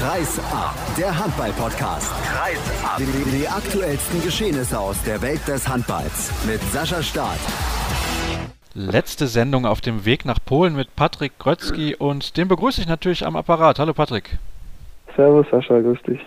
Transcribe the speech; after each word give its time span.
Kreis 0.00 0.38
ab, 0.50 0.74
der 0.96 1.18
Handball-Podcast. 1.18 2.10
Kreis 2.24 2.82
ab. 2.82 2.96
Die, 2.96 3.04
die, 3.04 3.40
die 3.40 3.46
aktuellsten 3.46 4.22
Geschehnisse 4.22 4.80
aus 4.80 5.02
der 5.02 5.20
Welt 5.20 5.46
des 5.46 5.68
Handballs 5.68 6.32
mit 6.46 6.58
Sascha 6.72 7.02
Staat. 7.02 7.38
Letzte 8.72 9.26
Sendung 9.26 9.66
auf 9.66 9.82
dem 9.82 10.06
Weg 10.06 10.24
nach 10.24 10.38
Polen 10.42 10.74
mit 10.74 10.96
Patrick 10.96 11.38
Grötzky 11.38 11.94
und 11.94 12.38
den 12.38 12.48
begrüße 12.48 12.80
ich 12.80 12.88
natürlich 12.88 13.26
am 13.26 13.36
Apparat. 13.36 13.78
Hallo 13.78 13.92
Patrick. 13.92 14.38
Servus 15.16 15.44
Sascha, 15.50 15.78
grüß 15.80 15.98
dich. 16.06 16.20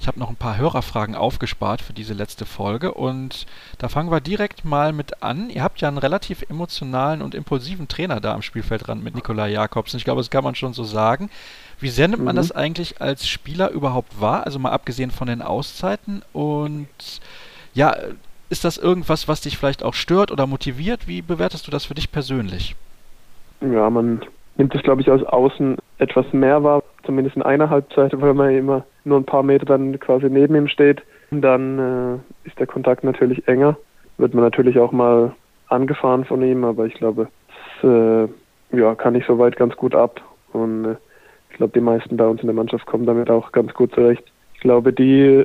Ich 0.00 0.08
habe 0.08 0.18
noch 0.18 0.30
ein 0.30 0.36
paar 0.36 0.56
Hörerfragen 0.56 1.14
aufgespart 1.14 1.82
für 1.82 1.92
diese 1.92 2.14
letzte 2.14 2.46
Folge 2.46 2.94
und 2.94 3.44
da 3.76 3.90
fangen 3.90 4.10
wir 4.10 4.22
direkt 4.22 4.64
mal 4.64 4.94
mit 4.94 5.22
an. 5.22 5.50
Ihr 5.50 5.62
habt 5.62 5.82
ja 5.82 5.88
einen 5.88 5.98
relativ 5.98 6.40
emotionalen 6.48 7.20
und 7.20 7.34
impulsiven 7.34 7.86
Trainer 7.86 8.18
da 8.18 8.32
am 8.32 8.40
Spielfeldrand 8.40 9.04
mit 9.04 9.14
Nikolai 9.14 9.50
Jakobsen. 9.50 9.98
Ich 9.98 10.04
glaube, 10.04 10.20
das 10.20 10.30
kann 10.30 10.42
man 10.42 10.54
schon 10.54 10.72
so 10.72 10.84
sagen. 10.84 11.28
Wie 11.80 11.88
sehr 11.88 12.08
nimmt 12.08 12.24
man 12.24 12.34
mhm. 12.34 12.38
das 12.38 12.52
eigentlich 12.52 13.00
als 13.00 13.26
Spieler 13.26 13.70
überhaupt 13.70 14.20
wahr? 14.20 14.44
Also 14.44 14.58
mal 14.58 14.70
abgesehen 14.70 15.10
von 15.10 15.28
den 15.28 15.42
Auszeiten 15.42 16.22
und 16.32 16.88
ja, 17.72 17.94
ist 18.50 18.64
das 18.64 18.78
irgendwas, 18.78 19.28
was 19.28 19.40
dich 19.40 19.56
vielleicht 19.56 19.82
auch 19.84 19.94
stört 19.94 20.32
oder 20.32 20.46
motiviert? 20.46 21.06
Wie 21.06 21.22
bewertest 21.22 21.66
du 21.66 21.70
das 21.70 21.84
für 21.84 21.94
dich 21.94 22.10
persönlich? 22.10 22.74
Ja, 23.60 23.88
man 23.88 24.22
nimmt 24.56 24.74
es, 24.74 24.82
glaube 24.82 25.00
ich, 25.00 25.10
aus 25.10 25.22
außen 25.22 25.76
etwas 25.98 26.26
mehr 26.32 26.62
wahr, 26.64 26.82
zumindest 27.04 27.36
in 27.36 27.42
einer 27.42 27.70
Halbzeit, 27.70 28.12
weil 28.20 28.34
man 28.34 28.54
immer 28.54 28.84
nur 29.04 29.18
ein 29.18 29.24
paar 29.24 29.42
Meter 29.42 29.66
dann 29.66 29.98
quasi 30.00 30.28
neben 30.28 30.54
ihm 30.56 30.68
steht. 30.68 31.02
Dann 31.30 31.78
äh, 31.78 32.48
ist 32.48 32.58
der 32.58 32.66
Kontakt 32.66 33.04
natürlich 33.04 33.46
enger. 33.46 33.76
Wird 34.18 34.34
man 34.34 34.44
natürlich 34.44 34.78
auch 34.78 34.92
mal 34.92 35.32
angefahren 35.68 36.24
von 36.24 36.42
ihm, 36.42 36.64
aber 36.64 36.86
ich 36.86 36.94
glaube, 36.94 37.28
das 37.80 37.90
äh, 37.90 38.76
ja, 38.76 38.94
kann 38.96 39.14
ich 39.14 39.24
soweit 39.26 39.56
ganz 39.56 39.76
gut 39.76 39.94
ab. 39.94 40.20
Und 40.52 40.84
äh, 40.84 40.96
glaube, 41.60 41.74
die 41.74 41.84
meisten 41.84 42.16
bei 42.16 42.26
uns 42.26 42.40
in 42.40 42.46
der 42.46 42.54
Mannschaft 42.54 42.86
kommen 42.86 43.04
damit 43.04 43.28
auch 43.28 43.52
ganz 43.52 43.74
gut 43.74 43.94
zurecht. 43.94 44.24
Ich 44.54 44.60
glaube, 44.60 44.94
die 44.94 45.44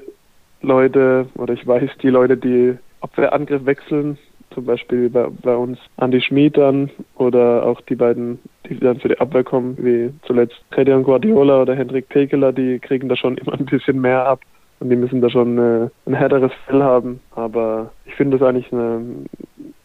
Leute, 0.61 1.27
oder 1.35 1.53
ich 1.53 1.67
weiß, 1.67 1.89
die 2.01 2.09
Leute, 2.09 2.37
die 2.37 2.77
Abwehrangriff 3.01 3.65
wechseln, 3.65 4.17
zum 4.53 4.65
Beispiel 4.65 5.09
bei, 5.09 5.27
bei 5.43 5.53
uns 5.53 5.77
Andy 5.97 6.21
Schmid 6.21 6.55
dann 6.55 6.89
oder 7.15 7.65
auch 7.65 7.81
die 7.81 7.95
beiden, 7.95 8.39
die 8.69 8.79
dann 8.79 9.01
für 9.01 9.09
die 9.09 9.19
Abwehr 9.19 9.43
kommen, 9.43 9.75
wie 9.77 10.09
zuletzt 10.25 10.55
Redion 10.71 11.03
Guardiola 11.03 11.63
oder 11.63 11.75
Hendrik 11.75 12.07
Pekeler, 12.07 12.53
die 12.53 12.79
kriegen 12.79 13.09
da 13.09 13.17
schon 13.17 13.37
immer 13.39 13.53
ein 13.53 13.65
bisschen 13.65 13.99
mehr 13.99 14.25
ab 14.25 14.39
und 14.79 14.89
die 14.89 14.95
müssen 14.95 15.19
da 15.19 15.29
schon 15.29 15.57
äh, 15.57 15.89
ein 16.05 16.13
härteres 16.13 16.53
Fell 16.65 16.81
haben. 16.81 17.19
Aber 17.31 17.91
ich 18.05 18.15
finde 18.15 18.37
das 18.37 18.47
eigentlich 18.47 18.71
eine, 18.71 19.01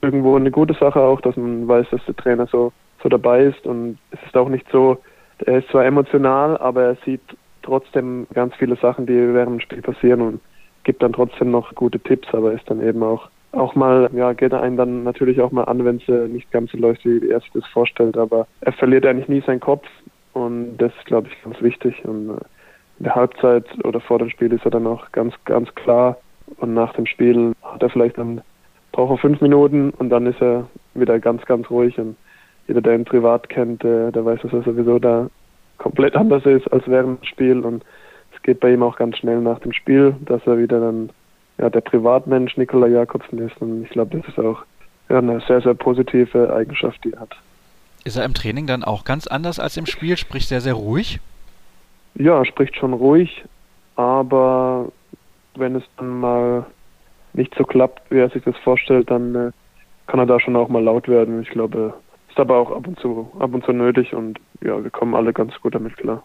irgendwo 0.01 0.37
eine 0.37 0.53
gute 0.53 0.75
Sache 0.75 1.01
auch, 1.01 1.21
dass 1.23 1.37
man 1.37 1.67
weiß, 1.67 1.89
dass 1.91 2.05
der 2.07 2.15
Trainer 2.15 2.47
so, 2.47 2.73
so 3.03 3.09
dabei 3.09 3.47
ist 3.47 3.67
und 3.67 3.99
es 4.13 4.21
ist 4.25 4.37
auch 4.37 4.49
nicht 4.49 4.67
so, 4.71 4.97
er 5.47 5.59
ist 5.59 5.69
zwar 5.69 5.85
emotional, 5.85 6.57
aber 6.59 6.83
er 6.83 6.97
sieht 7.05 7.23
trotzdem 7.63 8.27
ganz 8.35 8.55
viele 8.57 8.77
Sachen, 8.77 9.07
die 9.07 9.35
während 9.35 9.53
dem 9.53 9.61
Spiel 9.61 9.83
passieren 9.83 10.21
und 10.21 10.41
gibt 10.85 11.03
dann 11.03 11.13
trotzdem 11.13 11.51
noch 11.51 11.75
gute 11.75 12.01
Tipps, 12.01 12.29
aber 12.33 12.53
ist 12.53 12.69
dann 12.71 12.83
eben 12.83 13.03
auch 13.03 13.29
auch 13.53 13.75
mal, 13.75 14.09
ja, 14.15 14.33
geht 14.33 14.53
er 14.53 14.63
einen 14.63 14.77
dann 14.77 15.03
natürlich 15.03 15.41
auch 15.41 15.51
mal 15.51 15.65
an, 15.65 15.85
wenn 15.85 15.97
es 15.97 16.09
äh, 16.09 16.29
nicht 16.29 16.51
ganz 16.53 16.71
so 16.71 16.79
läuft, 16.79 17.05
wie 17.05 17.29
er 17.29 17.41
sich 17.41 17.51
das 17.53 17.67
vorstellt. 17.67 18.17
Aber 18.17 18.47
er 18.61 18.73
verliert 18.73 19.07
eigentlich 19.07 19.29
nie 19.29 19.43
seinen 19.45 19.61
Kopf 19.61 19.87
und 20.33 20.77
das 20.79 20.93
ist, 20.97 21.07
glaube 21.07 21.29
ich, 21.29 21.43
ganz 21.43 21.61
wichtig. 21.61 22.05
Und 22.05 22.31
äh, 22.31 22.41
in 22.99 23.05
der 23.05 23.15
Halbzeit 23.15 23.65
oder 23.85 24.01
vor 24.01 24.19
dem 24.19 24.31
Spiel 24.31 24.53
ist 24.53 24.65
er 24.65 24.71
dann 24.71 24.87
auch 24.87 25.11
ganz, 25.13 25.35
ganz 25.45 25.75
klar. 25.75 26.19
Und 26.59 26.75
nach 26.75 26.93
dem 26.95 27.07
Spiel 27.07 27.53
hat 27.63 27.83
er 27.83 27.91
vielleicht 27.91 28.19
dann, 28.19 28.43
braucht 28.93 29.13
er 29.13 29.19
fünf 29.19 29.41
Minuten 29.41 29.91
und 29.91 30.11
dann 30.11 30.27
ist 30.27 30.41
er 30.41 30.67
wieder 30.95 31.19
ganz, 31.19 31.45
ganz 31.47 31.69
ruhig. 31.71 31.99
Und 31.99 32.17
jeder, 32.71 32.83
der 32.83 32.95
ihn 32.95 33.05
privat 33.05 33.49
kennt, 33.49 33.83
äh, 33.85 34.13
der 34.13 34.25
weiß, 34.25 34.43
dass 34.43 34.53
er 34.53 34.63
sowieso 34.63 35.01
da 35.01 35.29
komplett 35.79 36.15
anders 36.15 36.47
ist 36.47 36.73
als 36.73 36.87
während 36.87 37.21
dem 37.21 37.27
Spiel. 37.27 37.61
Und 37.61 37.85
es 38.33 38.41
geht 38.43 38.61
bei 38.61 38.73
ihm 38.73 38.85
auch 38.85 38.97
ganz 38.97 39.19
schnell 39.19 39.41
nach 39.41 39.59
dem 39.59 39.73
Spiel, 39.73 40.15
dass 40.21 40.41
er 40.47 40.57
wieder 40.57 40.79
dann 40.79 41.11
ja, 41.59 41.69
der 41.69 41.81
Privatmensch 41.81 42.57
Nikola 42.57 42.87
Jakobsen 42.87 43.39
ist. 43.41 43.61
Und 43.61 43.83
ich 43.83 43.91
glaube, 43.91 44.17
das 44.17 44.29
ist 44.29 44.39
auch 44.39 44.63
ja, 45.09 45.19
eine 45.19 45.41
sehr, 45.49 45.61
sehr 45.61 45.75
positive 45.75 46.55
Eigenschaft, 46.55 47.03
die 47.03 47.13
er 47.13 47.23
hat. 47.23 47.37
Ist 48.05 48.17
er 48.17 48.25
im 48.25 48.35
Training 48.35 48.69
dann 48.69 48.85
auch 48.85 49.05
ganz 49.05 49.27
anders 49.27 49.59
als 49.59 49.77
im 49.77 49.87
Spiel, 49.87 50.17
sprich 50.17 50.47
sehr, 50.47 50.61
sehr 50.61 50.75
ruhig? 50.75 51.19
Ja, 52.15 52.39
er 52.39 52.47
spricht 52.47 52.77
schon 52.77 52.93
ruhig, 52.93 53.45
aber 53.97 54.93
wenn 55.57 55.75
es 55.75 55.83
dann 55.97 56.21
mal 56.21 56.67
nicht 57.33 57.53
so 57.57 57.65
klappt, 57.65 58.01
wie 58.11 58.19
er 58.19 58.31
sich 58.31 58.45
das 58.45 58.57
vorstellt, 58.59 59.11
dann 59.11 59.35
äh, 59.35 59.51
kann 60.07 60.21
er 60.21 60.27
da 60.27 60.39
schon 60.39 60.55
auch 60.55 60.69
mal 60.69 60.83
laut 60.83 61.09
werden. 61.09 61.43
Ich 61.43 61.51
glaube, 61.51 61.95
ist 62.31 62.39
aber 62.39 62.57
auch 62.57 62.71
ab 62.71 62.87
und 62.87 62.99
zu 63.01 63.31
ab 63.39 63.53
und 63.53 63.65
zu 63.65 63.73
nötig 63.73 64.15
und 64.15 64.39
ja, 64.63 64.83
wir 64.83 64.91
kommen 64.91 65.15
alle 65.15 65.33
ganz 65.33 65.53
gut 65.61 65.75
damit 65.75 65.97
klar. 65.97 66.23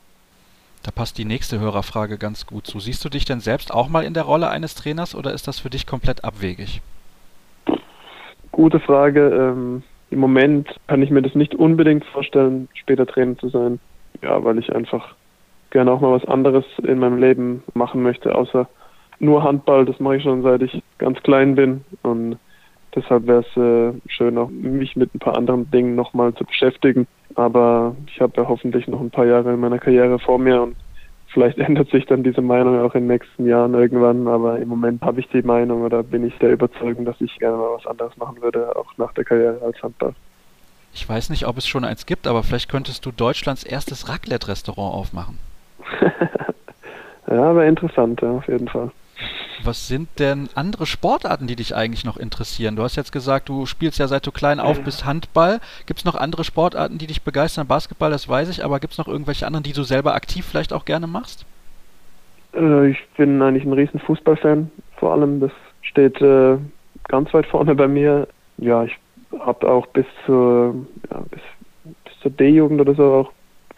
Da 0.84 0.92
passt 0.92 1.18
die 1.18 1.26
nächste 1.26 1.60
Hörerfrage 1.60 2.20
ganz 2.20 2.46
gut 2.46 2.68
zu. 2.68 2.80
Siehst 2.80 3.04
du 3.04 3.10
dich 3.10 3.26
denn 3.26 3.40
selbst 3.40 3.74
auch 3.74 3.90
mal 3.90 4.04
in 4.04 4.14
der 4.14 4.24
Rolle 4.24 4.50
eines 4.50 4.76
Trainers 4.76 5.16
oder 5.16 5.34
ist 5.34 5.48
das 5.48 5.60
für 5.60 5.72
dich 5.72 5.88
komplett 5.88 6.24
abwegig? 6.24 6.82
Gute 8.52 8.80
Frage. 8.80 9.30
Ähm, 9.30 9.82
Im 10.12 10.20
Moment 10.20 10.70
kann 10.88 11.02
ich 11.02 11.10
mir 11.10 11.24
das 11.24 11.34
nicht 11.34 11.56
unbedingt 11.56 12.06
vorstellen, 12.06 12.70
später 12.76 13.08
Trainer 13.08 13.36
zu 13.38 13.50
sein. 13.50 13.80
Ja, 14.22 14.44
weil 14.44 14.60
ich 14.60 14.74
einfach 14.74 15.16
gerne 15.72 15.92
auch 15.92 16.02
mal 16.02 16.12
was 16.12 16.26
anderes 16.26 16.66
in 16.84 17.00
meinem 17.00 17.18
Leben 17.18 17.64
machen 17.74 18.04
möchte, 18.04 18.36
außer 18.36 18.68
nur 19.20 19.44
Handball. 19.44 19.86
Das 19.86 20.00
mache 20.00 20.18
ich 20.18 20.24
schon 20.24 20.44
seit 20.44 20.62
ich 20.62 20.84
ganz 21.00 21.22
klein 21.24 21.56
bin 21.56 21.84
und 22.04 22.38
deshalb 22.96 23.28
wäre 23.28 23.42
es 23.42 23.58
äh, 23.58 24.00
schön, 24.08 24.38
auch 24.38 24.50
mich 24.50 24.96
mit 24.96 25.14
ein 25.14 25.20
paar 25.20 25.38
anderen 25.38 25.70
Dingen 25.72 25.96
nochmal 25.96 26.34
zu 26.34 26.46
beschäftigen. 26.46 27.08
Aber 27.36 27.96
ich 28.08 28.22
habe 28.22 28.42
ja 28.42 28.48
hoffentlich 28.48 28.88
noch 28.88 29.02
ein 29.02 29.12
paar 29.12 29.26
Jahre 29.26 29.54
in 29.54 29.60
meiner 29.60 29.80
Karriere 29.80 30.20
vor 30.20 30.40
mir 30.40 30.62
und 30.62 30.76
vielleicht 31.28 31.58
ändert 31.60 31.90
sich 31.92 32.06
dann 32.06 32.24
diese 32.24 32.42
Meinung 32.42 32.80
auch 32.82 32.96
in 32.96 33.02
den 33.02 33.08
nächsten 33.08 33.46
Jahren 33.46 33.74
irgendwann. 33.74 34.28
Aber 34.28 34.60
im 34.60 34.70
Moment 34.70 35.02
habe 35.02 35.20
ich 35.20 35.28
die 35.30 35.42
Meinung 35.42 35.84
oder 35.84 36.04
bin 36.04 36.26
ich 36.26 36.38
der 36.40 36.52
Überzeugung, 36.52 37.06
dass 37.06 37.20
ich 37.22 37.38
gerne 37.40 37.58
mal 37.58 37.76
was 37.76 37.86
anderes 37.86 38.16
machen 38.18 38.42
würde, 38.42 38.76
auch 38.76 38.92
nach 38.98 39.14
der 39.14 39.26
Karriere 39.26 39.60
als 39.64 39.82
Handball. 39.84 40.14
Ich 40.94 41.08
weiß 41.08 41.30
nicht, 41.30 41.46
ob 41.46 41.58
es 41.58 41.68
schon 41.68 41.84
eins 41.84 42.06
gibt, 42.06 42.26
aber 42.26 42.42
vielleicht 42.42 42.70
könntest 42.70 43.06
du 43.06 43.12
Deutschlands 43.12 43.66
erstes 43.66 44.08
Raclette-Restaurant 44.08 44.96
aufmachen. 44.96 45.38
ja, 47.28 47.56
wäre 47.56 47.68
interessant, 47.68 48.22
ja, 48.22 48.32
auf 48.32 48.48
jeden 48.48 48.70
Fall. 48.70 48.92
Was 49.64 49.88
sind 49.88 50.10
denn 50.20 50.50
andere 50.56 50.86
Sportarten, 50.86 51.48
die 51.48 51.56
dich 51.56 51.76
eigentlich 51.76 52.04
noch 52.04 52.18
interessieren? 52.18 52.76
Du 52.76 52.84
hast 52.84 52.96
jetzt 52.96 53.12
gesagt, 53.12 53.50
du 53.50 53.66
spielst 53.66 54.00
ja 54.00 54.08
seit 54.08 54.26
du 54.28 54.32
klein 54.32 54.60
auf 54.60 54.82
bis 54.82 55.06
Handball. 55.06 55.60
Gibt 55.86 56.00
es 56.00 56.06
noch 56.06 56.16
andere 56.16 56.44
Sportarten, 56.44 56.98
die 56.98 57.08
dich 57.08 57.22
begeistern? 57.24 57.68
Basketball, 57.68 58.12
das 58.12 58.28
weiß 58.28 58.50
ich, 58.50 58.64
aber 58.64 58.80
gibt 58.80 58.94
es 58.94 58.98
noch 58.98 59.08
irgendwelche 59.08 59.48
anderen, 59.48 59.64
die 59.64 59.74
du 59.74 59.84
selber 59.84 60.14
aktiv 60.16 60.46
vielleicht 60.46 60.74
auch 60.74 60.86
gerne 60.86 61.08
machst? 61.08 61.46
Äh, 62.54 62.90
ich 62.90 62.98
bin 63.18 63.42
eigentlich 63.42 63.66
ein 63.66 63.74
riesen 63.74 64.00
Fußballfan. 64.00 64.72
Vor 64.98 65.14
allem, 65.14 65.40
das 65.40 65.52
steht 65.82 66.22
äh, 66.22 66.58
ganz 67.08 67.34
weit 67.34 67.46
vorne 67.46 67.76
bei 67.76 67.88
mir. 67.88 68.28
Ja, 68.58 68.84
ich 68.84 68.98
habe 69.40 69.70
auch 69.70 69.86
bis 69.88 70.06
zur, 70.26 70.76
ja, 71.12 71.20
bis, 71.30 71.42
bis 72.04 72.20
zur 72.22 72.32
D-Jugend 72.32 72.82
oder 72.82 72.96
so 72.96 73.04
auch 73.04 73.32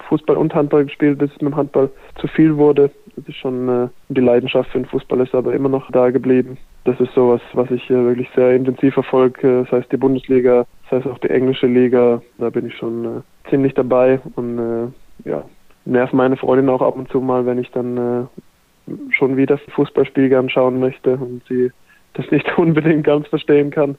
Fußball 0.08 0.38
und 0.38 0.54
Handball 0.54 0.86
gespielt, 0.86 1.18
bis 1.18 1.32
es 1.32 1.42
mit 1.42 1.54
dem 1.54 1.58
Handball 1.58 1.90
zu 2.20 2.28
viel 2.28 2.56
wurde. 2.58 2.92
Das 3.18 3.28
ist 3.28 3.38
schon 3.38 3.68
äh, 3.68 3.88
die 4.10 4.22
Leidenschaft 4.22 4.70
für 4.70 4.78
den 4.78 4.86
Fußball 4.86 5.20
ist 5.22 5.34
aber 5.34 5.54
immer 5.54 5.70
noch 5.70 5.90
da 5.92 6.12
geblieben. 6.12 6.58
Das 6.84 7.00
ist 7.00 7.14
sowas, 7.16 7.42
was 7.54 7.70
ich 7.72 7.90
äh, 7.90 7.96
wirklich 7.96 8.30
sehr 8.36 8.56
intensiv 8.56 8.94
verfolge, 8.94 9.66
sei 9.72 9.80
es 9.80 9.90
die 9.90 9.98
Bundesliga, 9.98 10.66
sei 10.92 10.98
es 10.98 11.08
auch 11.08 11.18
die 11.18 11.32
englische 11.32 11.66
Liga. 11.66 12.22
Da 12.38 12.52
bin 12.52 12.68
ich 12.68 12.78
schon 12.78 13.06
äh, 13.06 13.50
ziemlich 13.50 13.74
dabei 13.74 14.20
und 14.36 14.60
äh, 14.60 15.30
ja, 15.30 15.44
nerv 15.86 16.14
meine 16.14 16.38
Freundin 16.38 16.70
auch 16.70 16.84
ab 16.84 16.96
und 16.96 17.10
zu 17.10 17.20
mal, 17.20 17.46
wenn 17.48 17.58
ich 17.58 17.72
dann 17.72 17.98
äh, 17.98 18.94
schon 19.10 19.36
wieder 19.36 19.58
Fußballspiel 19.58 20.30
gern 20.30 20.50
schauen 20.50 20.80
möchte 20.80 21.16
und 21.16 21.42
sie 21.50 21.72
das 22.14 22.30
nicht 22.30 22.46
unbedingt 22.58 23.04
ganz 23.04 23.28
verstehen 23.28 23.72
kann. 23.72 23.98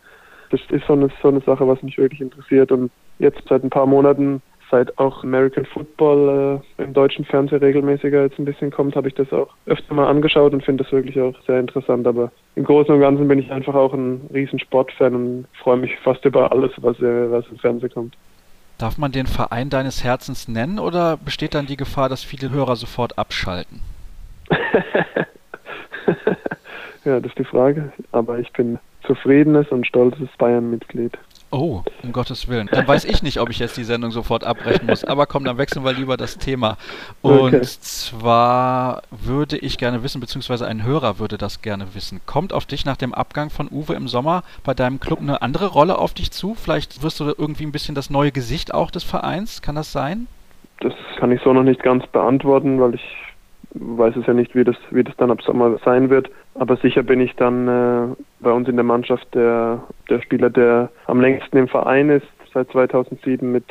Das 0.51 0.61
ist 0.71 0.87
so 0.87 0.93
eine, 0.93 1.09
so 1.21 1.28
eine 1.28 1.41
Sache, 1.41 1.67
was 1.67 1.83
mich 1.83 1.99
wirklich 1.99 2.21
interessiert. 2.21 2.71
Und 2.71 2.93
jetzt 3.19 3.43
seit 3.49 3.65
ein 3.65 3.71
paar 3.71 3.87
Monaten 3.87 4.41
seit 4.71 4.99
auch 4.99 5.23
American 5.23 5.65
Football 5.65 6.61
äh, 6.79 6.83
im 6.83 6.93
deutschen 6.93 7.25
Fernsehen 7.25 7.59
regelmäßiger 7.59 8.23
jetzt 8.23 8.39
ein 8.39 8.45
bisschen 8.45 8.71
kommt, 8.71 8.97
habe 8.97 9.09
ich 9.09 9.15
das 9.15 9.33
auch 9.33 9.48
öfter 9.66 9.95
mal 9.95 10.09
angeschaut 10.09 10.53
und 10.53 10.65
finde 10.65 10.84
das 10.84 10.92
wirklich 10.92 11.21
auch 11.21 11.34
sehr 11.47 11.60
interessant. 11.60 12.07
Aber 12.07 12.31
im 12.54 12.65
Großen 12.65 12.95
und 12.95 13.01
Ganzen 13.01 13.28
bin 13.28 13.39
ich 13.39 13.51
einfach 13.51 13.75
auch 13.75 13.92
ein 13.95 14.28
riesen 14.33 14.59
Sportfan 14.59 15.15
und 15.15 15.47
freue 15.63 15.77
mich 15.77 15.97
fast 15.98 16.25
über 16.25 16.53
alles, 16.53 16.72
was, 16.78 16.98
äh, 17.01 17.31
was 17.31 17.47
im 17.51 17.59
Fernsehen 17.59 17.92
kommt. 17.92 18.15
Darf 18.78 18.97
man 18.97 19.10
den 19.10 19.27
Verein 19.27 19.71
deines 19.71 20.04
Herzens 20.04 20.47
nennen 20.47 20.78
oder 20.78 21.16
besteht 21.16 21.54
dann 21.54 21.66
die 21.66 21.77
Gefahr, 21.77 22.09
dass 22.09 22.22
viele 22.22 22.51
Hörer 22.51 22.77
sofort 22.77 23.19
abschalten? 23.19 23.81
ja, 27.04 27.19
das 27.19 27.27
ist 27.33 27.39
die 27.39 27.45
Frage. 27.45 27.92
Aber 28.13 28.39
ich 28.39 28.53
bin 28.53 28.78
zufriedenes 29.04 29.69
und 29.71 29.87
stolzes 29.87 30.28
Bayern-Mitglied. 30.39 31.19
Oh, 31.50 31.83
um 32.03 32.12
Gottes 32.12 32.48
Willen. 32.48 32.68
Dann 32.71 32.86
weiß 32.86 33.06
ich 33.06 33.22
nicht, 33.22 33.41
ob 33.41 33.48
ich 33.48 33.59
jetzt 33.59 33.77
die 33.78 33.84
Sendung 33.84 34.10
sofort 34.10 34.45
abbrechen 34.45 34.86
muss. 34.86 35.04
Aber 35.04 35.24
komm, 35.24 35.45
dann 35.45 35.56
wechseln 35.56 35.83
wir 35.83 35.95
lieber 35.95 36.18
das 36.18 36.36
Thema. 36.36 36.77
Und 37.22 37.54
okay. 37.54 37.62
zwar 37.62 39.03
würde 39.10 39.56
ich 39.56 39.78
gerne 39.78 40.03
wissen, 40.03 40.21
beziehungsweise 40.21 40.66
ein 40.66 40.84
Hörer 40.84 41.18
würde 41.18 41.39
das 41.39 41.62
gerne 41.62 41.95
wissen. 41.95 42.21
Kommt 42.27 42.53
auf 42.53 42.66
dich 42.66 42.84
nach 42.84 42.97
dem 42.97 43.15
Abgang 43.15 43.48
von 43.48 43.68
Uwe 43.71 43.95
im 43.95 44.09
Sommer 44.09 44.42
bei 44.62 44.74
deinem 44.74 45.00
Club 45.00 45.21
eine 45.21 45.41
andere 45.41 45.68
Rolle 45.68 45.98
auf 45.98 46.12
dich 46.12 46.30
zu? 46.33 46.54
Vielleicht 46.54 47.03
wirst 47.03 47.18
du 47.21 47.24
irgendwie 47.24 47.65
ein 47.65 47.72
bisschen 47.72 47.94
das 47.94 48.10
neue 48.10 48.30
Gesicht 48.30 48.74
auch 48.74 48.91
des 48.91 49.04
Vereins. 49.04 49.62
Kann 49.62 49.74
das 49.74 49.91
sein? 49.91 50.27
Das 50.80 50.92
kann 51.18 51.33
ich 51.33 51.41
so 51.42 51.53
noch 51.54 51.65
nicht 51.65 51.83
ganz 51.83 52.06
beantworten, 52.09 52.78
weil 52.78 52.94
ich 52.94 53.03
weiß 53.80 54.16
es 54.16 54.27
ja 54.27 54.34
nicht, 54.34 54.54
wie 54.54 54.65
das, 54.65 54.77
wie 54.91 55.04
das 55.04 55.16
dann 55.16 55.30
ab 55.30 55.42
Sommer 55.42 55.78
sein 55.84 56.10
wird. 56.10 56.30
Aber 56.54 56.77
sicher 56.77 57.03
bin 57.03 57.21
ich 57.21 57.34
dann 57.36 57.69
äh, 57.69 58.15
bei 58.41 58.53
uns 58.53 58.69
in 58.69 58.77
der 58.77 58.84
Mannschaft 58.84 59.27
der, 59.34 59.83
der 60.09 60.21
Spieler, 60.22 60.51
der 60.51 60.91
am 61.07 61.21
längsten 61.21 61.57
im 61.57 61.69
Verein 61.69 62.10
ist, 62.10 62.27
seit 62.53 62.71
2007 62.71 63.51
mit 63.51 63.65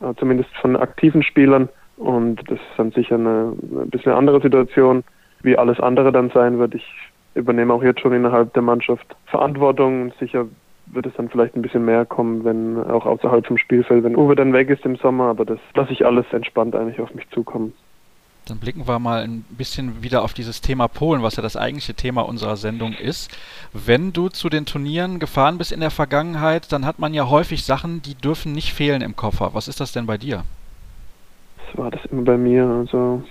äh, 0.00 0.14
zumindest 0.18 0.50
von 0.56 0.76
aktiven 0.76 1.22
Spielern. 1.22 1.68
Und 1.96 2.40
das 2.50 2.58
ist 2.58 2.78
dann 2.78 2.90
sicher 2.92 3.16
eine, 3.16 3.52
ein 3.82 3.90
bisschen 3.90 4.12
andere 4.12 4.40
Situation, 4.40 5.04
wie 5.42 5.56
alles 5.56 5.78
andere 5.80 6.10
dann 6.12 6.30
sein 6.30 6.58
wird. 6.58 6.74
Ich 6.74 6.86
übernehme 7.34 7.72
auch 7.72 7.82
jetzt 7.82 8.00
schon 8.00 8.12
innerhalb 8.12 8.52
der 8.54 8.62
Mannschaft 8.62 9.16
Verantwortung 9.26 10.12
sicher 10.18 10.46
wird 10.86 11.06
es 11.06 11.14
dann 11.14 11.28
vielleicht 11.28 11.56
ein 11.56 11.62
bisschen 11.62 11.84
mehr 11.84 12.04
kommen, 12.04 12.44
wenn 12.44 12.78
auch 12.78 13.06
außerhalb 13.06 13.46
vom 13.46 13.58
Spielfeld, 13.58 14.04
wenn 14.04 14.16
Uwe 14.16 14.34
dann 14.34 14.52
weg 14.52 14.68
ist 14.70 14.84
im 14.84 14.96
Sommer, 14.96 15.24
aber 15.24 15.44
das 15.44 15.58
lasse 15.74 15.92
ich 15.92 16.04
alles 16.04 16.26
entspannt 16.32 16.76
eigentlich 16.76 17.00
auf 17.00 17.14
mich 17.14 17.28
zukommen. 17.30 17.72
Dann 18.46 18.58
blicken 18.58 18.86
wir 18.86 18.98
mal 18.98 19.22
ein 19.22 19.42
bisschen 19.56 20.02
wieder 20.02 20.22
auf 20.22 20.34
dieses 20.34 20.60
Thema 20.60 20.86
Polen, 20.86 21.22
was 21.22 21.36
ja 21.36 21.42
das 21.42 21.56
eigentliche 21.56 21.94
Thema 21.94 22.22
unserer 22.22 22.56
Sendung 22.56 22.92
ist. 22.92 23.30
Wenn 23.72 24.12
du 24.12 24.28
zu 24.28 24.50
den 24.50 24.66
Turnieren 24.66 25.18
gefahren 25.18 25.56
bist 25.56 25.72
in 25.72 25.80
der 25.80 25.90
Vergangenheit, 25.90 26.70
dann 26.70 26.84
hat 26.84 26.98
man 26.98 27.14
ja 27.14 27.30
häufig 27.30 27.64
Sachen, 27.64 28.02
die 28.02 28.14
dürfen 28.14 28.52
nicht 28.52 28.74
fehlen 28.74 29.00
im 29.00 29.16
Koffer. 29.16 29.50
Was 29.54 29.66
ist 29.66 29.80
das 29.80 29.92
denn 29.92 30.04
bei 30.04 30.18
dir? 30.18 30.44
Das 31.66 31.78
war 31.78 31.90
das 31.90 32.04
immer 32.06 32.22
bei 32.22 32.36
mir. 32.36 32.66
Also 32.66 33.22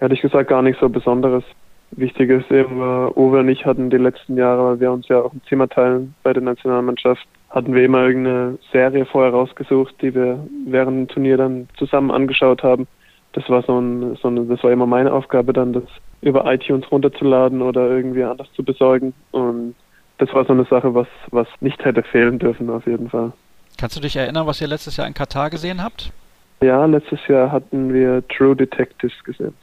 ehrlich 0.00 0.20
gesagt 0.20 0.48
gar 0.48 0.62
nichts 0.62 0.80
so 0.80 0.88
Besonderes. 0.88 1.44
Wichtig 1.92 2.30
ist 2.30 2.50
eben, 2.50 2.80
Uwe 2.80 3.40
und 3.40 3.48
ich 3.50 3.66
hatten 3.66 3.88
die 3.88 3.98
letzten 3.98 4.36
Jahre, 4.36 4.64
weil 4.64 4.80
wir 4.80 4.90
uns 4.90 5.06
ja 5.08 5.20
auch 5.20 5.32
ein 5.32 5.42
Zimmer 5.48 5.68
teilen 5.68 6.14
bei 6.24 6.32
der 6.32 6.42
Nationalmannschaft, 6.42 7.24
hatten 7.50 7.74
wir 7.74 7.84
immer 7.84 8.02
irgendeine 8.06 8.58
Serie 8.72 9.04
vorher 9.04 9.32
rausgesucht, 9.32 9.94
die 10.00 10.12
wir 10.12 10.44
während 10.66 10.96
dem 10.96 11.08
Turnier 11.08 11.36
dann 11.36 11.68
zusammen 11.76 12.10
angeschaut 12.10 12.64
haben 12.64 12.88
das 13.32 13.48
war 13.48 13.62
so 13.62 13.80
ein, 13.80 14.16
so 14.16 14.28
eine, 14.28 14.44
das 14.44 14.62
war 14.62 14.70
immer 14.70 14.86
meine 14.86 15.12
Aufgabe 15.12 15.52
dann, 15.52 15.72
das 15.72 15.84
über 16.20 16.50
iTunes 16.52 16.90
runterzuladen 16.90 17.62
oder 17.62 17.88
irgendwie 17.88 18.22
anders 18.24 18.48
zu 18.54 18.62
besorgen. 18.62 19.12
Und 19.32 19.74
das 20.18 20.32
war 20.32 20.44
so 20.44 20.52
eine 20.52 20.64
Sache, 20.64 20.94
was, 20.94 21.08
was 21.30 21.48
nicht 21.60 21.84
hätte 21.84 22.02
fehlen 22.02 22.38
dürfen, 22.38 22.70
auf 22.70 22.86
jeden 22.86 23.10
Fall. 23.10 23.32
Kannst 23.78 23.96
du 23.96 24.00
dich 24.00 24.16
erinnern, 24.16 24.46
was 24.46 24.60
ihr 24.60 24.68
letztes 24.68 24.96
Jahr 24.96 25.06
in 25.06 25.14
Katar 25.14 25.50
gesehen 25.50 25.82
habt? 25.82 26.12
Ja, 26.60 26.84
letztes 26.84 27.18
Jahr 27.26 27.50
hatten 27.50 27.92
wir 27.92 28.22
True 28.28 28.54
Detectives 28.54 29.24
gesehen. 29.24 29.54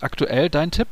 Aktuell 0.00 0.48
dein 0.48 0.72
Tipp? 0.72 0.88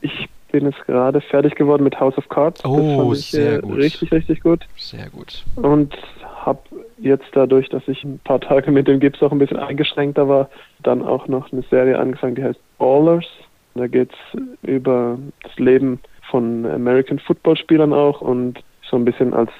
Ich 0.00 0.28
bin 0.52 0.66
jetzt 0.66 0.86
gerade 0.86 1.20
fertig 1.20 1.56
geworden 1.56 1.82
mit 1.82 1.98
House 1.98 2.16
of 2.16 2.28
Cards. 2.28 2.64
Oh, 2.64 3.12
ich, 3.12 3.30
sehr 3.30 3.56
äh, 3.56 3.60
gut. 3.60 3.78
Richtig, 3.78 4.12
richtig 4.12 4.40
gut. 4.42 4.64
Sehr 4.76 5.10
gut. 5.10 5.44
Und 5.56 5.96
habe 6.44 6.60
jetzt 7.00 7.26
dadurch, 7.32 7.68
dass 7.68 7.86
ich 7.88 8.02
ein 8.04 8.18
paar 8.24 8.40
Tage 8.40 8.70
mit 8.70 8.88
dem 8.88 9.00
Gips 9.00 9.22
auch 9.22 9.32
ein 9.32 9.38
bisschen 9.38 9.58
eingeschränkter 9.58 10.28
war, 10.28 10.48
dann 10.82 11.02
auch 11.02 11.28
noch 11.28 11.52
eine 11.52 11.62
Serie 11.62 11.98
angefangen, 11.98 12.34
die 12.34 12.44
heißt 12.44 12.60
Ballers. 12.78 13.26
Da 13.74 13.86
geht 13.86 14.10
es 14.12 14.40
über 14.62 15.18
das 15.42 15.56
Leben 15.58 16.00
von 16.30 16.66
American 16.66 17.18
Football 17.18 17.56
Spielern 17.56 17.92
auch 17.92 18.20
und 18.20 18.62
so 18.82 18.96
ein 18.96 19.04
bisschen 19.04 19.34
als 19.34 19.50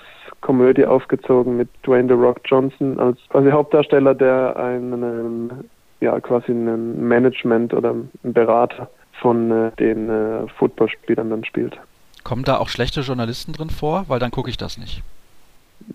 Komödie 0.40 0.86
aufgezogen 0.86 1.56
mit 1.56 1.68
Dwayne 1.84 2.08
The 2.08 2.14
Rock 2.14 2.40
Johnson 2.44 2.98
als 2.98 3.18
quasi 3.28 3.50
Hauptdarsteller, 3.50 4.14
der 4.14 4.56
einen, 4.56 5.68
ja, 6.00 6.18
quasi 6.20 6.52
ein 6.52 7.06
Management 7.06 7.74
oder 7.74 7.92
ein 7.92 8.10
Berater 8.22 8.88
von 9.20 9.50
äh, 9.50 9.72
den 9.78 10.08
äh, 10.08 10.46
Footballspielern 10.58 11.30
dann 11.30 11.44
spielt. 11.44 11.76
Kommen 12.22 12.44
da 12.44 12.58
auch 12.58 12.68
schlechte 12.68 13.00
Journalisten 13.00 13.52
drin 13.52 13.70
vor? 13.70 14.04
Weil 14.08 14.20
dann 14.20 14.30
gucke 14.30 14.50
ich 14.50 14.56
das 14.56 14.78
nicht. 14.78 15.02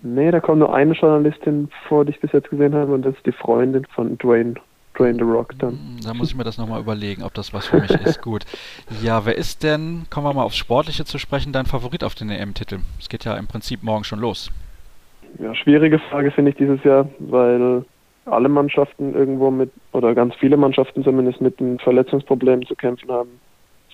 Nee, 0.02 0.30
da 0.30 0.40
kommt 0.40 0.58
nur 0.58 0.74
eine 0.74 0.92
Journalistin 0.92 1.68
vor, 1.88 2.04
die 2.04 2.10
ich 2.10 2.20
bis 2.20 2.32
jetzt 2.32 2.50
gesehen 2.50 2.74
habe, 2.74 2.92
und 2.94 3.02
das 3.02 3.14
ist 3.14 3.26
die 3.26 3.32
Freundin 3.32 3.86
von 3.94 4.18
Dwayne, 4.18 4.54
Dwayne 4.98 5.18
The 5.18 5.24
Rock 5.24 5.58
dann. 5.58 5.78
Da 6.04 6.14
muss 6.14 6.30
ich 6.30 6.36
mir 6.36 6.44
das 6.44 6.58
nochmal 6.58 6.80
überlegen, 6.80 7.22
ob 7.22 7.34
das 7.34 7.54
was 7.54 7.66
für 7.66 7.80
mich 7.80 7.90
ist. 7.90 8.20
Gut. 8.22 8.44
Ja, 9.02 9.24
wer 9.24 9.36
ist 9.36 9.62
denn, 9.62 10.06
kommen 10.10 10.26
wir 10.26 10.34
mal 10.34 10.42
aufs 10.42 10.56
Sportliche 10.56 11.04
zu 11.04 11.18
sprechen, 11.18 11.52
dein 11.52 11.66
Favorit 11.66 12.02
auf 12.04 12.14
den 12.14 12.30
EM-Titel? 12.30 12.78
Es 12.98 13.08
geht 13.08 13.24
ja 13.24 13.36
im 13.36 13.46
Prinzip 13.46 13.82
morgen 13.82 14.04
schon 14.04 14.18
los. 14.18 14.50
Ja, 15.38 15.54
schwierige 15.54 15.98
Frage 15.98 16.30
finde 16.30 16.52
ich 16.52 16.56
dieses 16.56 16.82
Jahr, 16.84 17.08
weil 17.18 17.84
alle 18.26 18.48
Mannschaften 18.48 19.14
irgendwo 19.14 19.50
mit, 19.50 19.70
oder 19.92 20.14
ganz 20.14 20.34
viele 20.36 20.56
Mannschaften 20.56 21.04
zumindest 21.04 21.40
mit 21.40 21.60
einem 21.60 21.78
Verletzungsproblem 21.78 22.66
zu 22.66 22.74
kämpfen 22.74 23.10
haben. 23.10 23.30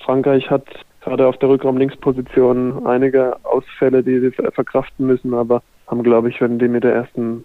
Frankreich 0.04 0.48
hat 0.50 0.64
gerade 1.02 1.26
auf 1.26 1.36
der 1.38 1.48
Rückraum-Linksposition 1.48 2.86
einige 2.86 3.36
Ausfälle, 3.44 4.02
die 4.02 4.20
sie 4.20 4.30
verkraften 4.30 5.06
müssen, 5.06 5.34
aber 5.34 5.62
haben, 5.90 6.02
glaube 6.02 6.28
ich, 6.28 6.40
wenn 6.40 6.58
die 6.58 6.68
mit 6.68 6.84
der 6.84 6.94
ersten, 6.94 7.44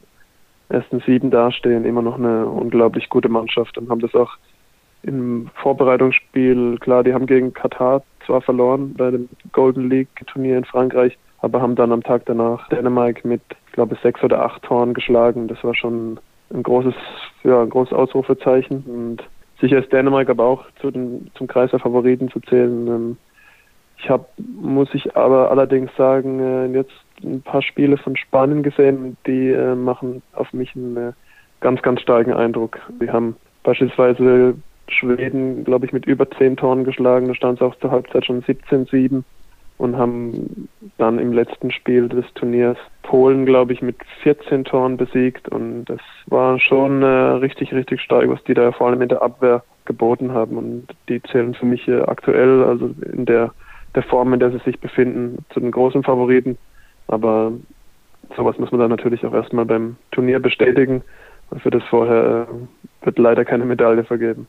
ersten 0.70 1.00
sieben 1.02 1.32
dastehen, 1.32 1.86
immer 1.86 2.02
noch 2.02 2.18
eine 2.18 2.46
unglaublich 2.46 3.10
gute 3.10 3.30
Mannschaft 3.30 3.78
und 3.78 3.90
haben 3.90 4.02
das 4.02 4.14
auch 4.14 4.38
im 5.04 5.50
Vorbereitungsspiel, 5.56 6.78
klar, 6.80 7.04
die 7.04 7.14
haben 7.14 7.28
gegen 7.28 7.54
Katar 7.54 8.04
zwar 8.26 8.42
verloren 8.42 8.94
bei 8.96 9.12
dem 9.12 9.30
Golden 9.52 9.90
League 9.90 10.10
Turnier 10.28 10.58
in 10.58 10.66
Frankreich, 10.66 11.18
aber 11.42 11.62
haben 11.62 11.76
dann 11.76 11.92
am 11.92 12.02
Tag 12.02 12.24
danach 12.26 12.68
Dänemark 12.70 13.24
mit, 13.24 13.42
ich 13.68 13.74
glaube, 13.74 13.98
sechs 14.02 14.24
oder 14.24 14.44
acht 14.44 14.64
Toren 14.64 14.96
geschlagen. 14.96 15.48
Das 15.48 15.64
war 15.64 15.76
schon 15.76 16.20
ein 16.52 16.64
großes, 16.64 16.96
ja, 17.44 17.62
ein 17.62 17.70
großes 17.70 17.94
Ausrufezeichen 17.94 18.84
und 18.88 19.24
sicher 19.62 19.78
ist 19.78 19.92
Dänemark 19.92 20.30
aber 20.30 20.44
auch 20.44 20.66
zu 20.82 20.90
den, 20.90 21.30
zum 21.36 21.48
Kreis 21.48 21.70
der 21.70 21.80
Favoriten 21.80 22.30
zu 22.30 22.40
zählen. 22.42 22.88
Ähm, 22.88 23.18
ich 23.98 24.10
habe, 24.10 24.26
muss 24.38 24.90
ich 24.94 25.16
aber 25.16 25.52
allerdings 25.52 25.92
sagen, 25.96 26.40
äh, 26.40 26.66
jetzt 26.78 27.05
ein 27.25 27.42
paar 27.42 27.62
Spiele 27.62 27.98
von 27.98 28.16
Spanien 28.16 28.63
gesehen, 28.63 29.18
die 29.25 29.50
äh, 29.50 29.75
machen 29.75 30.22
auf 30.33 30.54
mich 30.54 30.75
einen 30.75 30.98
äh, 30.98 31.12
ganz, 31.62 31.81
ganz 31.81 32.01
starken 32.01 32.33
Eindruck. 32.33 32.80
Wir 33.00 33.12
haben 33.12 33.36
beispielsweise 33.63 34.56
Schweden, 34.88 35.63
glaube 35.63 35.86
ich, 35.86 35.94
mit 35.94 36.06
über 36.06 36.30
zehn 36.31 36.57
Toren 36.57 36.83
geschlagen. 36.83 37.27
Da 37.27 37.36
stand 37.36 37.60
es 37.60 37.66
auch 37.66 37.75
zur 37.80 37.92
Halbzeit 37.92 38.25
schon 38.25 38.44
17-7 38.44 39.24
und 39.77 39.98
haben 39.98 40.69
dann 40.98 41.19
im 41.19 41.33
letzten 41.33 41.72
Spiel 41.72 42.07
des 42.07 42.25
Turniers 42.36 42.77
Polen, 43.04 43.45
glaube 43.45 43.74
ich, 43.74 43.81
mit 43.81 43.98
14 44.24 44.63
Toren 44.63 44.98
besiegt. 44.98 45.50
Und 45.50 45.86
das 45.86 46.00
war 46.27 46.60
schon 46.60 47.01
äh, 47.01 47.06
richtig, 47.06 47.74
richtig 47.74 48.01
stark, 48.01 48.30
was 48.30 48.44
die 48.44 48.54
da 48.54 48.72
vor 48.72 48.88
allem 48.88 49.01
in 49.01 49.10
der 49.10 49.22
Abwehr 49.22 49.63
geboten 49.86 50.31
haben. 50.31 50.57
Und 50.57 50.88
die 51.10 51.22
zählen 51.24 51.54
für 51.54 51.66
mich 51.66 51.88
äh, 51.88 52.01
aktuell, 52.01 52.63
also 52.63 52.92
in 53.12 53.25
der, 53.25 53.51
der 53.95 54.04
Form, 54.04 54.33
in 54.33 54.39
der 54.39 54.51
sie 54.51 54.60
sich 54.60 54.80
befinden, 54.80 55.39
zu 55.50 55.60
den 55.60 55.72
großen 55.72 56.04
Favoriten. 56.04 56.57
Aber 57.07 57.52
sowas 58.36 58.57
muss 58.57 58.72
man 58.72 58.81
dann 58.81 58.90
natürlich 58.90 59.25
auch 59.25 59.34
erstmal 59.34 59.66
beim 59.66 59.98
Turnier 60.12 60.40
bestätigen. 60.40 61.04
Und 61.50 61.62
für 61.62 61.69
das 61.69 61.84
vorher 61.84 62.48
äh, 62.50 63.06
wird 63.06 63.19
leider 63.19 63.46
keine 63.46 63.66
Medaille 63.66 64.04
vergeben. 64.04 64.48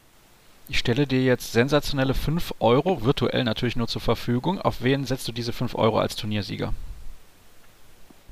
Ich 0.68 0.78
stelle 0.78 1.06
dir 1.06 1.22
jetzt 1.22 1.52
sensationelle 1.52 2.14
5 2.14 2.54
Euro, 2.58 3.04
virtuell 3.04 3.44
natürlich 3.44 3.76
nur 3.76 3.86
zur 3.86 4.00
Verfügung. 4.00 4.60
Auf 4.60 4.82
wen 4.82 5.04
setzt 5.04 5.28
du 5.28 5.32
diese 5.32 5.52
5 5.52 5.76
Euro 5.76 5.98
als 5.98 6.16
Turniersieger? 6.16 6.72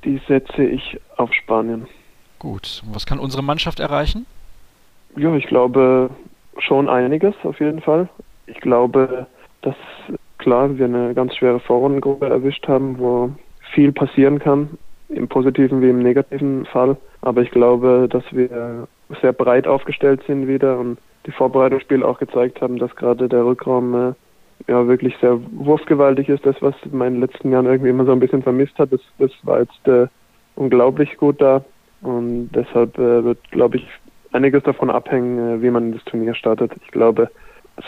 Die 0.05 0.21
setze 0.27 0.65
ich 0.65 1.01
auf 1.17 1.33
Spanien. 1.33 1.87
Gut. 2.39 2.83
Und 2.85 2.95
was 2.95 3.07
kann 3.07 3.21
unsere 3.21 3.43
Mannschaft 3.43 3.79
erreichen? 3.79 4.27
Ja, 5.17 5.35
ich 5.37 5.47
glaube 5.47 6.11
schon 6.59 6.89
einiges 6.89 7.35
auf 7.45 7.61
jeden 7.61 7.81
Fall. 7.81 8.09
Ich 8.47 8.61
glaube, 8.61 9.27
dass 9.63 9.77
klar 10.39 10.77
wir 10.77 10.87
eine 10.87 11.15
ganz 11.15 11.37
schwere 11.37 11.61
Vorrundengruppe 11.61 12.27
erwischt 12.27 12.67
haben, 12.67 12.99
wo 12.99 13.31
viel 13.75 13.93
passieren 13.93 14.39
kann, 14.39 14.71
im 15.09 15.29
positiven 15.29 15.83
wie 15.83 15.91
im 15.91 16.03
negativen 16.03 16.65
Fall. 16.67 16.97
Aber 17.21 17.43
ich 17.43 17.51
glaube, 17.51 18.09
dass 18.11 18.25
wir 18.33 18.87
sehr 19.21 19.33
breit 19.33 19.67
aufgestellt 19.67 20.23
sind 20.27 20.49
wieder 20.49 20.79
und 20.79 20.99
die 21.27 21.33
Vorbereitungsspiele 21.33 22.07
auch 22.07 22.19
gezeigt 22.19 22.61
haben, 22.61 22.79
dass 22.79 22.95
gerade 22.97 23.29
der 23.29 23.45
Rückraum 23.45 23.95
äh, 23.95 24.13
ja 24.69 24.87
wirklich 24.87 25.17
sehr 25.21 25.41
wurfgewaltig 25.53 26.29
ist. 26.29 26.45
Das, 26.45 26.57
was 26.61 26.75
in 26.85 26.99
meinen 26.99 27.21
letzten 27.21 27.51
Jahren 27.51 27.67
irgendwie 27.67 27.91
immer 27.91 28.05
so 28.05 28.13
ein 28.13 28.21
bisschen 28.21 28.43
vermisst 28.43 28.79
hat, 28.79 28.93
das, 28.93 29.01
das 29.19 29.31
war 29.43 29.61
jetzt 29.61 29.89
äh, 29.89 30.07
unglaublich 30.57 31.17
gut 31.17 31.41
da. 31.41 31.65
Und 32.03 32.51
deshalb 32.53 32.99
äh, 32.99 33.25
wird, 33.25 33.39
glaube 33.51 33.79
ich, 33.79 33.87
einiges 34.33 34.63
davon 34.65 34.91
abhängen, 34.91 35.39
äh, 35.39 35.63
wie 35.63 35.71
man 35.71 35.93
das 35.93 36.05
Turnier 36.05 36.35
startet. 36.35 36.73
Ich 36.85 36.91
glaube, 36.91 37.31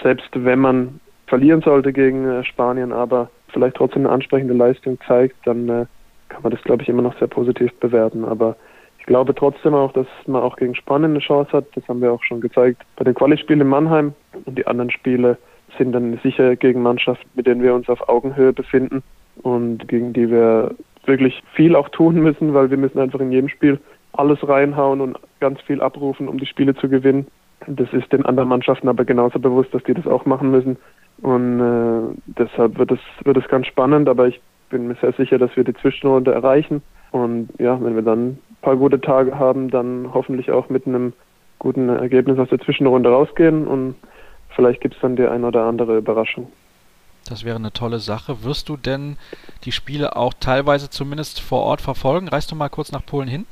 selbst 0.02 0.30
wenn 0.32 0.60
man 0.60 1.00
verlieren 1.26 1.60
sollte 1.60 1.92
gegen 1.92 2.26
äh, 2.26 2.44
Spanien, 2.44 2.92
aber 2.92 3.30
vielleicht 3.56 3.76
trotzdem 3.76 4.04
eine 4.04 4.12
ansprechende 4.12 4.52
Leistung 4.52 4.98
zeigt, 5.06 5.34
dann 5.46 5.66
äh, 5.70 5.86
kann 6.28 6.42
man 6.42 6.52
das, 6.52 6.62
glaube 6.62 6.82
ich, 6.82 6.90
immer 6.90 7.00
noch 7.00 7.18
sehr 7.18 7.28
positiv 7.28 7.72
bewerten. 7.80 8.26
Aber 8.26 8.54
ich 8.98 9.06
glaube 9.06 9.34
trotzdem 9.34 9.72
auch, 9.72 9.92
dass 9.92 10.06
man 10.26 10.42
auch 10.42 10.56
gegen 10.56 10.74
Spanien 10.74 11.12
eine 11.12 11.20
Chance 11.20 11.52
hat. 11.52 11.64
Das 11.74 11.88
haben 11.88 12.02
wir 12.02 12.12
auch 12.12 12.22
schon 12.22 12.42
gezeigt 12.42 12.82
bei 12.96 13.04
den 13.04 13.14
Quali-Spielen 13.14 13.62
in 13.62 13.68
Mannheim. 13.68 14.12
Und 14.44 14.58
die 14.58 14.66
anderen 14.66 14.90
Spiele 14.90 15.38
sind 15.78 15.92
dann 15.92 16.18
sicher 16.22 16.54
gegen 16.54 16.82
Mannschaften, 16.82 17.26
mit 17.34 17.46
denen 17.46 17.62
wir 17.62 17.74
uns 17.74 17.88
auf 17.88 18.06
Augenhöhe 18.10 18.52
befinden 18.52 19.02
und 19.42 19.88
gegen 19.88 20.12
die 20.12 20.30
wir 20.30 20.74
wirklich 21.06 21.42
viel 21.54 21.76
auch 21.76 21.88
tun 21.88 22.16
müssen, 22.16 22.52
weil 22.52 22.70
wir 22.70 22.76
müssen 22.76 22.98
einfach 22.98 23.20
in 23.20 23.32
jedem 23.32 23.48
Spiel 23.48 23.80
alles 24.12 24.46
reinhauen 24.46 25.00
und 25.00 25.18
ganz 25.40 25.62
viel 25.62 25.80
abrufen, 25.80 26.28
um 26.28 26.38
die 26.38 26.46
Spiele 26.46 26.74
zu 26.74 26.90
gewinnen. 26.90 27.26
Das 27.66 27.92
ist 27.92 28.12
den 28.12 28.24
anderen 28.24 28.48
Mannschaften 28.48 28.88
aber 28.88 29.04
genauso 29.04 29.38
bewusst, 29.38 29.74
dass 29.74 29.82
die 29.84 29.94
das 29.94 30.06
auch 30.06 30.24
machen 30.24 30.50
müssen. 30.50 30.76
Und 31.22 31.60
äh, 31.60 32.14
deshalb 32.26 32.78
wird 32.78 32.92
es, 32.92 33.00
wird 33.24 33.36
es 33.36 33.48
ganz 33.48 33.66
spannend, 33.66 34.08
aber 34.08 34.28
ich 34.28 34.40
bin 34.70 34.88
mir 34.88 34.96
sehr 35.00 35.12
sicher, 35.12 35.38
dass 35.38 35.56
wir 35.56 35.64
die 35.64 35.74
Zwischenrunde 35.74 36.32
erreichen. 36.32 36.82
Und 37.12 37.48
ja, 37.58 37.82
wenn 37.82 37.94
wir 37.94 38.02
dann 38.02 38.28
ein 38.28 38.38
paar 38.62 38.76
gute 38.76 39.00
Tage 39.00 39.38
haben, 39.38 39.70
dann 39.70 40.10
hoffentlich 40.12 40.50
auch 40.50 40.68
mit 40.68 40.86
einem 40.86 41.12
guten 41.58 41.88
Ergebnis 41.88 42.38
aus 42.38 42.48
der 42.50 42.60
Zwischenrunde 42.60 43.10
rausgehen 43.10 43.66
und 43.66 43.94
vielleicht 44.54 44.80
gibt 44.80 44.94
es 44.94 45.00
dann 45.00 45.16
die 45.16 45.26
ein 45.26 45.44
oder 45.44 45.64
andere 45.64 45.96
Überraschung. 45.96 46.52
Das 47.28 47.44
wäre 47.44 47.56
eine 47.56 47.72
tolle 47.72 47.98
Sache. 47.98 48.44
Wirst 48.44 48.68
du 48.68 48.76
denn 48.76 49.16
die 49.64 49.72
Spiele 49.72 50.14
auch 50.14 50.32
teilweise 50.38 50.90
zumindest 50.90 51.40
vor 51.40 51.62
Ort 51.62 51.80
verfolgen? 51.80 52.28
Reist 52.28 52.52
du 52.52 52.56
mal 52.56 52.68
kurz 52.68 52.92
nach 52.92 53.04
Polen 53.04 53.28
hin? 53.28 53.46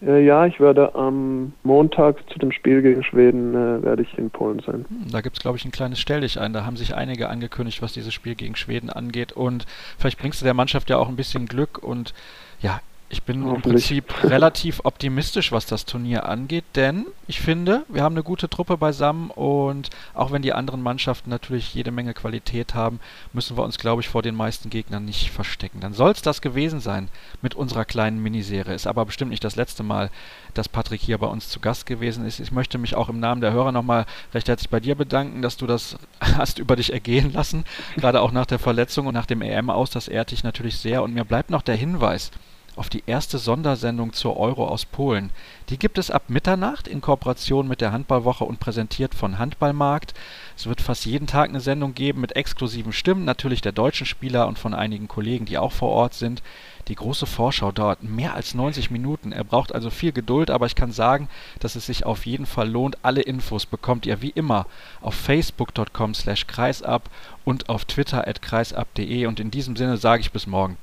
Äh, 0.00 0.24
ja, 0.24 0.46
ich 0.46 0.60
werde 0.60 0.94
am 0.94 1.52
Montag 1.62 2.28
zu 2.30 2.38
dem 2.38 2.52
Spiel 2.52 2.82
gegen 2.82 3.02
Schweden 3.02 3.54
äh, 3.54 3.82
werde 3.82 4.02
ich 4.02 4.16
in 4.16 4.30
Polen 4.30 4.60
sein. 4.64 4.84
Da 5.10 5.20
gibt 5.20 5.36
es, 5.36 5.42
glaube 5.42 5.56
ich, 5.58 5.64
ein 5.64 5.72
kleines 5.72 5.98
Stell 5.98 6.20
dich 6.20 6.40
ein. 6.40 6.52
Da 6.52 6.64
haben 6.64 6.76
sich 6.76 6.94
einige 6.94 7.28
angekündigt, 7.28 7.82
was 7.82 7.92
dieses 7.92 8.14
Spiel 8.14 8.34
gegen 8.34 8.54
Schweden 8.54 8.90
angeht. 8.90 9.32
Und 9.32 9.66
vielleicht 9.98 10.18
bringst 10.18 10.40
du 10.40 10.44
der 10.44 10.54
Mannschaft 10.54 10.90
ja 10.90 10.98
auch 10.98 11.08
ein 11.08 11.16
bisschen 11.16 11.46
Glück 11.46 11.78
und 11.82 12.14
ja, 12.60 12.80
ich 13.10 13.22
bin 13.22 13.46
im 13.48 13.62
Prinzip 13.62 14.22
relativ 14.22 14.80
optimistisch, 14.84 15.50
was 15.50 15.64
das 15.64 15.86
Turnier 15.86 16.28
angeht, 16.28 16.64
denn 16.74 17.06
ich 17.26 17.40
finde, 17.40 17.84
wir 17.88 18.02
haben 18.02 18.14
eine 18.14 18.22
gute 18.22 18.50
Truppe 18.50 18.76
beisammen 18.76 19.30
und 19.30 19.88
auch 20.12 20.30
wenn 20.30 20.42
die 20.42 20.52
anderen 20.52 20.82
Mannschaften 20.82 21.30
natürlich 21.30 21.74
jede 21.74 21.90
Menge 21.90 22.12
Qualität 22.12 22.74
haben, 22.74 23.00
müssen 23.32 23.56
wir 23.56 23.64
uns, 23.64 23.78
glaube 23.78 24.02
ich, 24.02 24.08
vor 24.08 24.20
den 24.20 24.34
meisten 24.34 24.68
Gegnern 24.68 25.06
nicht 25.06 25.30
verstecken. 25.30 25.80
Dann 25.80 25.94
soll 25.94 26.10
es 26.10 26.20
das 26.20 26.42
gewesen 26.42 26.80
sein 26.80 27.08
mit 27.40 27.54
unserer 27.54 27.86
kleinen 27.86 28.22
Miniserie. 28.22 28.74
Ist 28.74 28.86
aber 28.86 29.06
bestimmt 29.06 29.30
nicht 29.30 29.44
das 29.44 29.56
letzte 29.56 29.82
Mal, 29.82 30.10
dass 30.52 30.68
Patrick 30.68 31.00
hier 31.00 31.16
bei 31.16 31.26
uns 31.28 31.48
zu 31.48 31.60
Gast 31.60 31.86
gewesen 31.86 32.26
ist. 32.26 32.40
Ich 32.40 32.52
möchte 32.52 32.76
mich 32.76 32.94
auch 32.94 33.08
im 33.08 33.20
Namen 33.20 33.40
der 33.40 33.52
Hörer 33.52 33.72
nochmal 33.72 34.04
recht 34.34 34.48
herzlich 34.48 34.68
bei 34.68 34.80
dir 34.80 34.96
bedanken, 34.96 35.40
dass 35.40 35.56
du 35.56 35.66
das 35.66 35.96
hast 36.20 36.58
über 36.58 36.76
dich 36.76 36.92
ergehen 36.92 37.32
lassen, 37.32 37.64
gerade 37.96 38.20
auch 38.20 38.32
nach 38.32 38.46
der 38.46 38.58
Verletzung 38.58 39.06
und 39.06 39.14
nach 39.14 39.26
dem 39.26 39.40
EM 39.40 39.70
aus. 39.70 39.88
Das 39.88 40.08
ehrt 40.08 40.30
dich 40.30 40.44
natürlich 40.44 40.76
sehr 40.76 41.02
und 41.02 41.14
mir 41.14 41.24
bleibt 41.24 41.48
noch 41.48 41.62
der 41.62 41.76
Hinweis, 41.76 42.30
auf 42.78 42.88
die 42.88 43.02
erste 43.06 43.38
Sondersendung 43.38 44.12
zur 44.12 44.36
Euro 44.36 44.66
aus 44.66 44.84
Polen. 44.84 45.30
Die 45.68 45.78
gibt 45.78 45.98
es 45.98 46.10
ab 46.10 46.24
Mitternacht 46.28 46.88
in 46.88 47.00
Kooperation 47.00 47.68
mit 47.68 47.80
der 47.80 47.92
Handballwoche 47.92 48.44
und 48.44 48.60
präsentiert 48.60 49.14
von 49.14 49.38
Handballmarkt. 49.38 50.14
Es 50.56 50.66
wird 50.66 50.80
fast 50.80 51.04
jeden 51.04 51.26
Tag 51.26 51.48
eine 51.48 51.60
Sendung 51.60 51.94
geben 51.94 52.20
mit 52.20 52.36
exklusiven 52.36 52.92
Stimmen, 52.92 53.24
natürlich 53.24 53.60
der 53.60 53.72
deutschen 53.72 54.06
Spieler 54.06 54.46
und 54.46 54.58
von 54.58 54.74
einigen 54.74 55.08
Kollegen, 55.08 55.44
die 55.44 55.58
auch 55.58 55.72
vor 55.72 55.90
Ort 55.90 56.14
sind. 56.14 56.42
Die 56.88 56.94
große 56.94 57.26
Vorschau 57.26 57.70
dauert 57.70 58.02
mehr 58.02 58.34
als 58.34 58.54
90 58.54 58.90
Minuten. 58.90 59.32
Er 59.32 59.44
braucht 59.44 59.74
also 59.74 59.90
viel 59.90 60.12
Geduld, 60.12 60.50
aber 60.50 60.64
ich 60.64 60.74
kann 60.74 60.90
sagen, 60.90 61.28
dass 61.60 61.76
es 61.76 61.84
sich 61.84 62.06
auf 62.06 62.24
jeden 62.24 62.46
Fall 62.46 62.68
lohnt. 62.70 62.98
Alle 63.02 63.20
Infos 63.20 63.66
bekommt 63.66 64.06
ihr 64.06 64.22
wie 64.22 64.30
immer 64.30 64.66
auf 65.02 65.14
facebook.com 65.14 66.14
slash 66.14 66.46
kreisab 66.46 67.10
und 67.44 67.68
auf 67.68 67.84
twitter 67.84 68.26
at 68.26 68.40
kreisab.de 68.40 69.26
und 69.26 69.38
in 69.38 69.50
diesem 69.50 69.76
Sinne 69.76 69.98
sage 69.98 70.22
ich 70.22 70.32
bis 70.32 70.46
morgen. 70.46 70.78